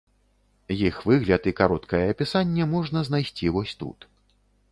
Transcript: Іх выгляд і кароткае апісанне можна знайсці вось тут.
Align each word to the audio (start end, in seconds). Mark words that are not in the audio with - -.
Іх 0.85 0.95
выгляд 1.09 1.43
і 1.51 1.53
кароткае 1.59 2.01
апісанне 2.13 2.63
можна 2.73 3.05
знайсці 3.09 3.53
вось 3.59 3.77
тут. 3.85 3.99